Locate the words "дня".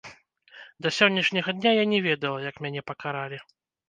1.57-1.73